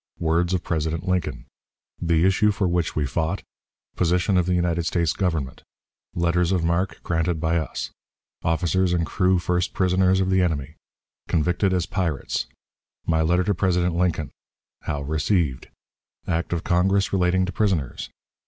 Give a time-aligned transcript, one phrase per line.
[0.17, 1.45] Words of President Lincoln.
[2.01, 3.43] The Issue for which we fought.
[3.95, 5.61] Position of the United States Government.
[6.15, 7.91] Letters of Marque granted by us.
[8.41, 10.73] Officers and Crew First Prisoners of the Enemy.
[11.27, 12.47] Convicted as "Pirates."
[13.05, 14.31] My Letter to President Lincoln.
[14.85, 15.67] How received.
[16.25, 18.09] Act of Congress relating to Prisoners.